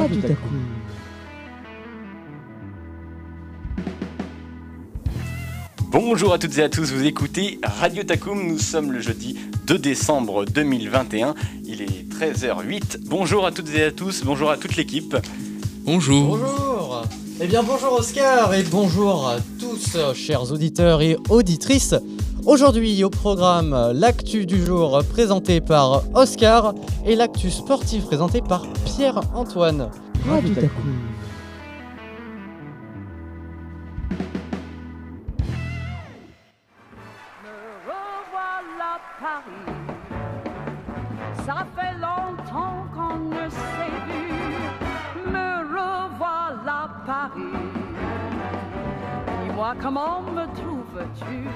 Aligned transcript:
Radio 0.00 0.22
Taku. 0.22 0.48
Bonjour 5.90 6.32
à 6.32 6.38
toutes 6.38 6.56
et 6.56 6.62
à 6.62 6.70
tous, 6.70 6.90
vous 6.90 7.04
écoutez 7.04 7.58
Radio 7.62 8.02
Takum, 8.02 8.42
nous 8.46 8.58
sommes 8.58 8.92
le 8.92 9.00
jeudi 9.00 9.36
2 9.66 9.76
décembre 9.76 10.46
2021, 10.46 11.34
il 11.66 11.82
est 11.82 12.08
13h08. 12.08 13.00
Bonjour 13.08 13.44
à 13.44 13.52
toutes 13.52 13.74
et 13.74 13.82
à 13.82 13.92
tous, 13.92 14.24
bonjour 14.24 14.50
à 14.50 14.56
toute 14.56 14.76
l'équipe. 14.76 15.14
Bonjour. 15.84 16.38
Bonjour 16.38 17.02
Eh 17.42 17.46
bien 17.46 17.62
bonjour 17.62 17.92
Oscar 17.92 18.54
et 18.54 18.62
bonjour 18.62 19.28
à 19.28 19.36
tous 19.58 19.98
chers 20.14 20.50
auditeurs 20.50 21.02
et 21.02 21.18
auditrices. 21.28 21.94
Aujourd'hui 22.46 23.04
au 23.04 23.10
programme 23.10 23.92
l'actu 23.94 24.46
du 24.46 24.64
jour 24.64 25.02
présenté 25.10 25.60
par 25.60 26.02
Oscar 26.14 26.74
et 27.04 27.14
l'actu 27.14 27.50
sportif 27.50 28.06
présenté 28.06 28.40
par 28.40 28.62
Pierre-Antoine. 28.84 29.90
Taku. 30.24 30.68
Me 37.44 37.52
revoilà 37.86 38.98
Paris. 39.20 39.74
Ça 41.44 41.66
fait 41.76 41.94
longtemps 42.00 42.86
qu'on 42.94 43.18
ne 43.28 43.48
s'est 43.50 43.96
vu. 44.08 45.30
Me 45.30 45.48
revoilà 45.68 46.88
Paris. 47.06 47.58
Dis-moi 49.44 49.74
comment 49.80 50.22
me 50.22 50.46
trouves-tu? 50.56 51.48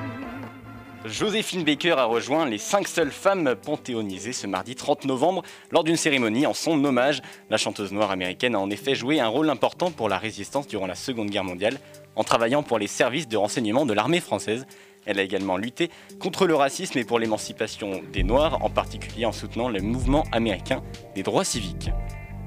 Joséphine 1.05 1.65
Baker 1.65 1.99
a 1.99 2.07
rejoint 2.07 2.47
les 2.47 2.57
5 2.57 2.89
seules 2.89 3.11
femmes 3.11 3.55
panthéonisées 3.57 4.33
ce 4.33 4.47
mardi 4.47 4.75
30 4.75 5.05
novembre 5.05 5.43
lors 5.71 5.85
d'une 5.85 5.99
cérémonie 5.99 6.47
en 6.47 6.55
son 6.55 6.83
hommage. 6.83 7.21
La 7.51 7.59
chanteuse 7.59 7.93
noire 7.93 8.11
américaine 8.11 8.55
a 8.55 8.59
en 8.59 8.71
effet 8.71 8.95
joué 8.95 9.21
un 9.21 9.29
rôle 9.29 9.51
important 9.51 9.91
pour 9.91 10.09
la 10.09 10.17
résistance 10.17 10.67
durant 10.67 10.87
la 10.87 10.95
Seconde 10.95 11.29
Guerre 11.29 11.45
mondiale 11.45 11.79
en 12.17 12.25
travaillant 12.25 12.63
pour 12.63 12.79
les 12.79 12.87
services 12.87 13.29
de 13.29 13.37
renseignement 13.37 13.85
de 13.85 13.93
l'armée 13.93 14.21
française. 14.21 14.67
Elle 15.05 15.19
a 15.19 15.23
également 15.23 15.59
lutté 15.59 15.91
contre 16.21 16.47
le 16.47 16.55
racisme 16.55 16.99
et 16.99 17.05
pour 17.05 17.19
l'émancipation 17.19 18.01
des 18.11 18.25
Noirs, 18.25 18.65
en 18.65 18.71
particulier 18.71 19.27
en 19.27 19.33
soutenant 19.33 19.69
le 19.69 19.83
mouvement 19.83 20.25
américain 20.33 20.83
des 21.15 21.23
droits 21.23 21.45
civiques. 21.45 21.91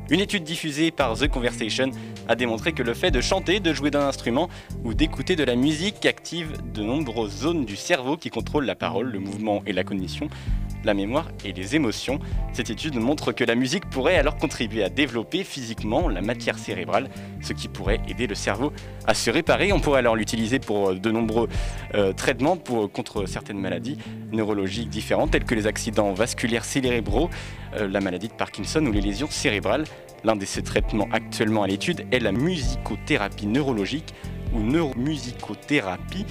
Une 0.09 0.21
étude 0.21 0.45
diffusée 0.45 0.91
par 0.91 1.17
The 1.17 1.27
Conversation 1.27 1.91
a 2.29 2.35
démontré 2.35 2.71
que 2.71 2.81
le 2.81 2.93
fait 2.93 3.11
de 3.11 3.19
chanter, 3.19 3.59
de 3.59 3.73
jouer 3.73 3.91
d'un 3.91 4.07
instrument 4.07 4.47
ou 4.85 4.93
d'écouter 4.93 5.35
de 5.35 5.43
la 5.43 5.55
musique 5.55 6.05
active 6.05 6.53
de 6.73 6.81
nombreuses 6.81 7.39
zones 7.39 7.65
du 7.65 7.75
cerveau 7.75 8.15
qui 8.15 8.29
contrôlent 8.29 8.65
la 8.65 8.75
parole, 8.75 9.11
le 9.11 9.19
mouvement 9.19 9.63
et 9.65 9.73
la 9.73 9.83
cognition, 9.83 10.29
la 10.87 10.95
mémoire 10.95 11.27
et 11.45 11.53
les 11.53 11.75
émotions. 11.75 12.19
Cette 12.53 12.71
étude 12.71 12.95
montre 12.95 13.31
que 13.31 13.43
la 13.43 13.53
musique 13.53 13.87
pourrait 13.89 14.17
alors 14.17 14.37
contribuer 14.37 14.83
à 14.83 14.89
développer 14.89 15.43
physiquement 15.43 16.09
la 16.09 16.21
matière 16.21 16.57
cérébrale, 16.57 17.09
ce 17.41 17.53
qui 17.53 17.67
pourrait 17.67 17.99
aider 18.07 18.25
le 18.25 18.33
cerveau 18.33 18.73
à 19.05 19.13
se 19.13 19.29
réparer. 19.29 19.71
On 19.71 19.79
pourrait 19.79 19.99
alors 19.99 20.15
l'utiliser 20.15 20.59
pour 20.59 20.95
de 20.95 21.11
nombreux 21.11 21.49
euh, 21.93 22.13
traitements 22.13 22.57
contre 22.57 23.25
certaines 23.27 23.59
maladies 23.59 23.97
neurologiques 24.31 24.89
différentes, 24.89 25.31
telles 25.31 25.43
que 25.43 25.55
les 25.55 25.67
accidents 25.67 26.13
vasculaires 26.13 26.65
cérébraux, 26.65 27.29
euh, 27.75 27.87
la 27.87 27.99
maladie 27.99 28.29
de 28.29 28.33
Parkinson 28.33 28.83
ou 28.85 28.91
les 28.91 29.01
lésions 29.01 29.29
cérébrales. 29.29 29.83
L'un 30.23 30.35
de 30.35 30.45
ces 30.45 30.63
traitements 30.63 31.07
actuellement 31.11 31.63
à 31.63 31.67
l'étude 31.67 32.07
est 32.11 32.19
la 32.19 32.31
musicothérapie 32.31 33.45
neurologique 33.45 34.13
ou 34.53 34.59
neuromusicothérapie. 34.61 36.25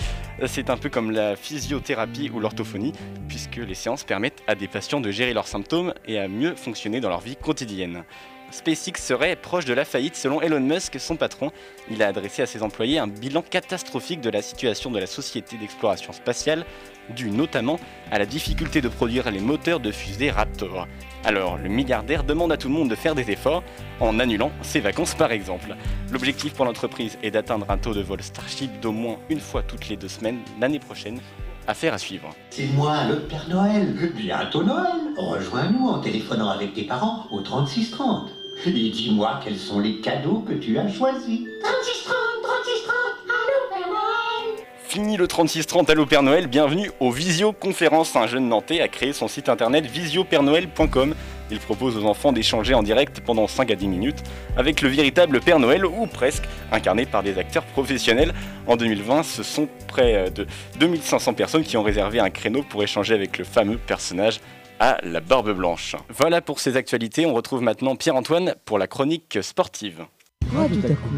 C'est 0.45 0.69
un 0.69 0.77
peu 0.77 0.91
comme 0.91 1.13
la 1.13 1.35
physiothérapie 1.35 2.31
ou 2.33 2.41
l'orthophonie, 2.41 2.93
puisque 3.27 3.57
les 3.57 3.75
séances 3.75 4.05
permettent 4.05 4.43
à 4.47 4.55
des 4.55 4.69
patients 4.69 5.01
de 5.01 5.11
gérer 5.11 5.33
leurs 5.33 5.49
symptômes 5.49 5.95
et 6.07 6.19
à 6.19 6.29
mieux 6.29 6.55
fonctionner 6.55 7.01
dans 7.01 7.09
leur 7.09 7.21
vie 7.21 7.37
quotidienne. 7.37 8.05
SpaceX 8.51 9.01
serait 9.01 9.37
proche 9.37 9.65
de 9.65 9.75
la 9.75 9.85
faillite 9.85 10.15
selon 10.15 10.41
Elon 10.41 10.61
Musk, 10.61 11.01
son 11.01 11.17
patron. 11.17 11.51
Il 11.91 12.03
a 12.03 12.09
adressé 12.09 12.43
à 12.43 12.47
ses 12.47 12.63
employés 12.63 12.99
un 12.99 13.09
bilan 13.09 13.43
catastrophique 13.43 14.21
de 14.21 14.31
la 14.31 14.43
situation 14.43 14.91
de 14.91 14.99
la 14.99 15.07
société 15.07 15.57
d'exploration 15.57 16.13
spatiale, 16.13 16.65
dû 17.11 17.31
notamment 17.31 17.79
à 18.11 18.19
la 18.19 18.27
difficulté 18.27 18.81
de 18.81 18.89
produire 18.89 19.31
les 19.31 19.41
moteurs 19.41 19.81
de 19.81 19.91
fusée 19.91 20.31
Raptor. 20.31 20.87
Alors, 21.25 21.57
le 21.57 21.69
milliardaire 21.69 22.25
demande 22.25 22.53
à 22.53 22.57
tout 22.57 22.69
le 22.69 22.75
monde 22.75 22.89
de 22.89 22.95
faire 22.95 23.15
des 23.15 23.31
efforts 23.31 23.65
en 24.01 24.21
annulant 24.21 24.53
ses 24.63 24.81
vacances 24.81 25.15
par 25.15 25.33
exemple. 25.33 25.75
L'objectif 26.13 26.55
pour 26.55 26.65
l'entreprise 26.65 27.19
est 27.23 27.33
d'atteindre 27.33 27.67
un 27.69 27.79
taux 27.79 27.95
de 27.95 28.01
vol 28.01 28.23
Starship 28.23 28.81
d'au 28.81 28.93
moins 28.93 29.19
une 29.29 29.41
fois 29.41 29.63
toutes 29.63 29.89
les 29.89 29.97
deux 29.97 30.09
semaines 30.09 30.26
l'année 30.61 30.79
prochaine. 30.79 31.21
Affaire 31.69 31.95
à 31.95 31.99
suivre. 31.99 32.31
C'est 32.51 32.67
moi, 32.69 33.05
le 33.09 33.21
Père 33.21 33.49
Noël. 33.49 34.13
Bientôt 34.15 34.63
Noël. 34.63 34.93
Rejoins-nous 35.17 35.89
en 35.89 35.99
téléphonant 35.99 36.49
avec 36.51 36.75
tes 36.75 36.85
parents 36.85 37.27
au 37.33 37.41
3630. 37.41 38.31
Et 38.67 38.71
dis-moi 38.71 39.41
quels 39.45 39.59
sont 39.59 39.81
les 39.81 40.01
cadeaux 40.01 40.45
que 40.47 40.55
tu 40.55 40.79
as 40.79 40.89
choisis? 40.89 41.41
3630, 41.63 42.15
3630, 42.43 42.95
allô 43.29 43.69
Père 43.71 43.89
Noël 43.89 44.65
Fini 44.85 45.17
le 45.17 45.27
3630 45.27 45.91
Allo 45.91 46.07
Père 46.07 46.23
Noël, 46.23 46.47
bienvenue 46.47 46.91
au 47.01 47.11
Visioconférence. 47.11 48.15
Un 48.17 48.27
jeune 48.27 48.49
Nantais 48.49 48.81
a 48.81 48.89
créé 48.89 49.13
son 49.13 49.29
site 49.29 49.49
internet 49.49 49.87
visiopèrenoël.com. 49.87 51.15
Il 51.51 51.59
propose 51.59 51.97
aux 51.97 52.05
enfants 52.05 52.33
d'échanger 52.33 52.75
en 52.75 52.83
direct 52.83 53.21
pendant 53.21 53.47
5 53.47 53.71
à 53.71 53.75
10 53.75 53.89
minutes 53.89 54.23
avec 54.57 54.81
le 54.83 54.89
véritable 54.89 55.41
Père 55.41 55.59
Noël 55.59 55.87
ou 55.87 56.07
presque, 56.07 56.45
incarné 56.73 57.07
par 57.07 57.23
des 57.23 57.39
acteurs 57.39 57.65
professionnels. 57.65 58.35
En 58.67 58.77
2020, 58.77 59.23
ce 59.23 59.43
sont 59.43 59.69
près 59.87 60.31
de 60.31 60.47
2500 60.79 61.35
personnes 61.35 61.63
qui 61.63 61.77
ont 61.77 61.83
réservé 61.83 62.21
un 62.21 62.31
créneau 62.31 62.63
pour 62.63 62.83
échanger 62.83 63.15
avec 63.15 63.39
le 63.39 63.45
fameux 63.45 63.79
personnage 63.79 64.41
à 64.81 64.99
la 65.03 65.21
barbe 65.21 65.53
blanche. 65.53 65.97
Voilà 66.11 66.41
pour 66.41 66.61
ces 66.61 66.77
actualités, 66.77 67.27
on 67.27 67.35
retrouve 67.35 67.63
maintenant 67.63 67.97
Pierre-Antoine 67.97 68.55
pour 68.65 68.79
la 68.79 68.87
chronique 68.87 69.39
sportive. 69.43 70.05
Taku. 70.53 71.09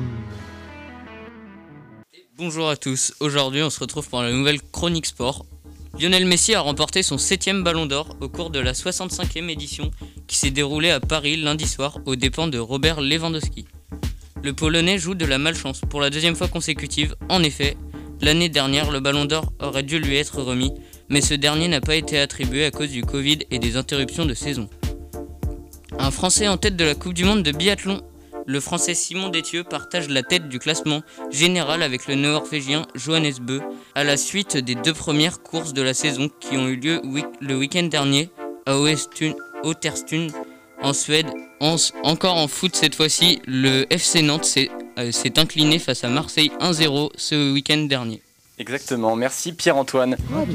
Bonjour 2.37 2.69
à 2.69 2.77
tous. 2.77 3.15
Aujourd'hui, 3.21 3.63
on 3.63 3.71
se 3.71 3.81
retrouve 3.81 4.09
pour 4.09 4.23
la 4.23 4.31
nouvelle 4.31 4.61
chronique 4.63 5.07
sport. 5.07 5.45
Lionel 5.99 6.25
Messi 6.25 6.55
a 6.55 6.61
remporté 6.61 7.03
son 7.03 7.17
7ème 7.17 7.65
ballon 7.65 7.87
d'or 7.87 8.17
au 8.21 8.29
cours 8.29 8.51
de 8.51 8.61
la 8.61 8.73
65e 8.73 9.49
édition 9.49 9.91
qui 10.29 10.37
s'est 10.37 10.51
déroulée 10.51 10.91
à 10.91 11.01
Paris 11.01 11.37
lundi 11.37 11.67
soir 11.67 11.99
aux 12.07 12.15
dépens 12.15 12.47
de 12.47 12.59
Robert 12.59 13.01
Lewandowski. 13.01 13.67
Le 14.45 14.53
Polonais 14.53 14.99
joue 14.99 15.15
de 15.15 15.25
la 15.25 15.39
malchance 15.39 15.81
pour 15.91 16.01
la 16.01 16.11
deuxième 16.11 16.37
fois 16.37 16.47
consécutive. 16.47 17.17
En 17.29 17.43
effet, 17.43 17.77
l'année 18.21 18.49
dernière, 18.49 18.93
le 18.93 19.01
ballon 19.01 19.25
d'or 19.25 19.53
aurait 19.61 19.83
dû 19.83 19.99
lui 19.99 20.17
être 20.17 20.41
remis, 20.43 20.73
mais 21.09 21.21
ce 21.23 21.35
dernier 21.35 21.67
n'a 21.67 21.81
pas 21.81 21.97
été 21.97 22.21
attribué 22.21 22.65
à 22.65 22.71
cause 22.71 22.91
du 22.91 23.03
Covid 23.03 23.39
et 23.51 23.59
des 23.59 23.77
interruptions 23.77 24.27
de 24.27 24.35
saison. 24.35 24.69
Un 25.99 26.13
Français 26.13 26.47
en 26.47 26.59
tête 26.59 26.77
de 26.77 26.85
la 26.85 26.95
Coupe 26.95 27.15
du 27.15 27.25
Monde 27.25 27.43
de 27.43 27.51
biathlon 27.51 28.03
le 28.47 28.61
Français 28.61 28.95
Simon 28.95 29.29
Détieux 29.29 29.63
partage 29.63 30.09
la 30.09 30.23
tête 30.23 30.49
du 30.49 30.59
classement 30.59 31.03
général 31.31 31.83
avec 31.83 32.07
le 32.07 32.15
Norvégien 32.15 32.87
Johannes 32.95 33.35
Bö 33.43 33.61
à 33.95 34.05
la 34.05 34.17
suite 34.17 34.57
des 34.57 34.75
deux 34.75 34.95
premières 34.95 35.43
courses 35.43 35.75
de 35.75 35.83
la 35.83 35.93
saison 35.93 36.31
qui 36.41 36.57
ont 36.57 36.67
eu 36.67 36.77
lieu 36.77 37.03
le 37.43 37.57
week-end 37.59 37.83
dernier 37.83 38.31
à 38.65 38.79
Oestun- 38.79 39.35
Otterstund 39.65 40.33
en 40.83 40.93
Suède. 40.93 41.27
En- 41.61 41.77
encore 42.05 42.37
en 42.37 42.47
foot 42.49 42.77
cette 42.77 42.95
fois-ci, 42.95 43.41
le 43.47 43.85
FC 43.93 44.23
Nantes 44.23 44.45
s'est 44.45 44.71
euh, 44.99 45.13
s'est 45.13 45.39
incliné 45.39 45.79
face 45.79 46.03
à 46.05 46.09
Marseille 46.09 46.51
1-0 46.61 47.11
ce 47.17 47.53
week-end 47.53 47.79
dernier. 47.89 48.21
Exactement, 48.59 49.15
merci 49.15 49.53
Pierre-Antoine. 49.53 50.17
Radio 50.33 50.55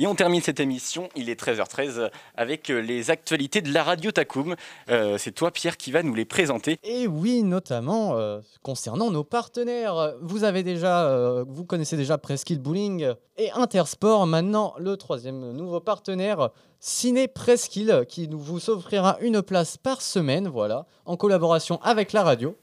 Et 0.00 0.08
on 0.08 0.16
termine 0.16 0.42
cette 0.42 0.58
émission, 0.58 1.08
il 1.14 1.30
est 1.30 1.40
13h13, 1.40 2.10
avec 2.34 2.68
euh, 2.68 2.80
les 2.80 3.12
actualités 3.12 3.60
de 3.60 3.72
la 3.72 3.84
radio 3.84 4.10
Takum. 4.10 4.56
Euh, 4.90 5.18
C'est 5.18 5.30
toi 5.30 5.52
Pierre 5.52 5.76
qui 5.76 5.92
va 5.92 6.02
nous 6.02 6.14
les 6.14 6.24
présenter. 6.24 6.78
Et 6.82 7.06
oui, 7.06 7.44
notamment 7.44 8.18
euh, 8.18 8.40
concernant 8.62 9.12
nos 9.12 9.22
partenaires. 9.22 10.14
Vous 10.20 10.42
avez 10.42 10.64
déjà, 10.64 11.44
vous 11.46 11.64
connaissez 11.64 11.96
déjà 11.96 12.18
Presqu'île 12.18 12.58
Bowling 12.58 13.12
et 13.36 13.52
Intersport. 13.52 14.26
Maintenant, 14.26 14.74
le 14.78 14.96
troisième 14.96 15.52
nouveau 15.52 15.78
partenaire, 15.78 16.50
Ciné 16.80 17.28
Presqu'île, 17.28 18.04
qui 18.08 18.26
nous 18.28 18.40
vous 18.40 18.70
offrira 18.70 19.16
une 19.20 19.42
place 19.42 19.76
par 19.76 20.02
semaine, 20.02 20.48
voilà, 20.48 20.86
en 21.06 21.16
collaboration 21.16 21.80
avec 21.82 22.12
la 22.12 22.24
radio. 22.24 22.56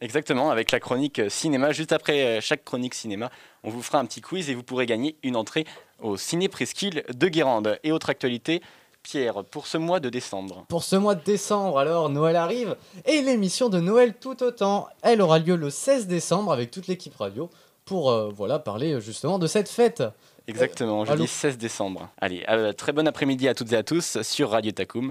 Exactement, 0.00 0.50
avec 0.50 0.70
la 0.70 0.80
chronique 0.80 1.18
euh, 1.18 1.28
cinéma. 1.28 1.72
Juste 1.72 1.92
après 1.92 2.22
euh, 2.24 2.40
chaque 2.40 2.64
chronique 2.64 2.94
cinéma, 2.94 3.30
on 3.64 3.70
vous 3.70 3.82
fera 3.82 3.98
un 3.98 4.04
petit 4.04 4.20
quiz 4.20 4.48
et 4.48 4.54
vous 4.54 4.62
pourrez 4.62 4.86
gagner 4.86 5.16
une 5.22 5.36
entrée 5.36 5.66
au 6.00 6.16
Ciné 6.16 6.48
Presqu'île 6.48 7.04
de 7.12 7.28
Guérande. 7.28 7.78
Et 7.82 7.90
autre 7.90 8.10
actualité, 8.10 8.62
Pierre, 9.02 9.44
pour 9.44 9.66
ce 9.66 9.78
mois 9.78 10.00
de 10.00 10.08
décembre. 10.08 10.64
Pour 10.68 10.82
ce 10.84 10.96
mois 10.96 11.14
de 11.14 11.24
décembre, 11.24 11.78
alors, 11.78 12.10
Noël 12.10 12.36
arrive 12.36 12.76
et 13.06 13.22
l'émission 13.22 13.68
de 13.68 13.80
Noël 13.80 14.14
tout 14.14 14.42
autant. 14.42 14.88
Elle 15.02 15.22
aura 15.22 15.38
lieu 15.38 15.56
le 15.56 15.70
16 15.70 16.06
décembre 16.06 16.52
avec 16.52 16.70
toute 16.70 16.86
l'équipe 16.86 17.16
radio 17.16 17.48
pour 17.88 18.10
euh, 18.10 18.30
voilà, 18.34 18.58
parler 18.58 18.92
euh, 18.92 19.00
justement 19.00 19.38
de 19.38 19.46
cette 19.46 19.68
fête. 19.68 20.02
Exactement, 20.46 21.02
allô 21.02 21.12
jeudi 21.12 21.26
16 21.26 21.58
décembre. 21.58 22.10
Allez, 22.20 22.44
euh, 22.48 22.72
très 22.72 22.92
bon 22.92 23.06
après-midi 23.08 23.48
à 23.48 23.54
toutes 23.54 23.72
et 23.72 23.76
à 23.76 23.82
tous 23.82 24.20
sur 24.22 24.50
Radio 24.50 24.72
Takum. 24.72 25.10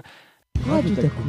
Radio 0.64 0.94
Taku. 0.94 1.22